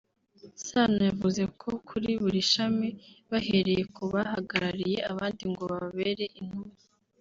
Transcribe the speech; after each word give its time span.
Sano 0.67 1.01
yavuze 1.09 1.43
ko 1.59 1.69
kuri 1.87 2.09
buri 2.21 2.41
shami 2.51 2.89
bahereye 3.29 3.83
ku 3.95 4.03
bahagarariye 4.13 4.97
abandi 5.11 5.43
ngo 5.51 5.61
bababere 5.71 6.25
intumwa 6.41 6.75